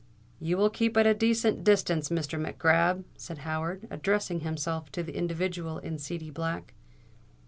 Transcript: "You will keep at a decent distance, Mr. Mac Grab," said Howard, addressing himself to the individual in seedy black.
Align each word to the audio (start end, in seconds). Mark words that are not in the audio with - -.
"You 0.39 0.57
will 0.57 0.71
keep 0.71 0.97
at 0.97 1.05
a 1.05 1.13
decent 1.13 1.63
distance, 1.63 2.09
Mr. 2.09 2.39
Mac 2.39 2.57
Grab," 2.57 3.05
said 3.15 3.37
Howard, 3.45 3.87
addressing 3.91 4.39
himself 4.39 4.91
to 4.93 5.03
the 5.03 5.15
individual 5.15 5.77
in 5.77 5.99
seedy 5.99 6.31
black. 6.31 6.73